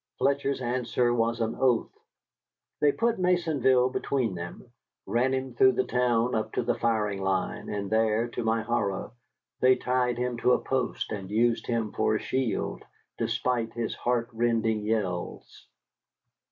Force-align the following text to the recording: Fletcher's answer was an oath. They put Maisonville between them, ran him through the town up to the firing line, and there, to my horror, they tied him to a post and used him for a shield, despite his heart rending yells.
Fletcher's 0.17 0.61
answer 0.63 1.13
was 1.13 1.41
an 1.41 1.55
oath. 1.59 1.95
They 2.79 2.91
put 2.91 3.19
Maisonville 3.19 3.89
between 3.93 4.33
them, 4.33 4.71
ran 5.05 5.31
him 5.31 5.53
through 5.53 5.73
the 5.73 5.83
town 5.83 6.33
up 6.33 6.53
to 6.53 6.63
the 6.63 6.73
firing 6.73 7.21
line, 7.21 7.69
and 7.69 7.87
there, 7.87 8.27
to 8.29 8.43
my 8.43 8.63
horror, 8.63 9.11
they 9.59 9.75
tied 9.75 10.17
him 10.17 10.37
to 10.37 10.53
a 10.53 10.59
post 10.63 11.11
and 11.11 11.29
used 11.29 11.67
him 11.67 11.91
for 11.91 12.15
a 12.15 12.19
shield, 12.19 12.81
despite 13.19 13.73
his 13.73 13.93
heart 13.93 14.27
rending 14.33 14.81
yells. 14.87 15.67